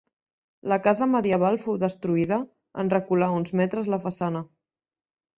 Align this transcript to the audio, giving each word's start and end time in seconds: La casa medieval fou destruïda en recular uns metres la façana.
La 0.71 0.77
casa 0.85 1.07
medieval 1.09 1.57
fou 1.65 1.75
destruïda 1.83 2.39
en 2.83 2.89
recular 2.93 3.27
uns 3.41 3.53
metres 3.61 3.91
la 3.95 4.01
façana. 4.07 4.43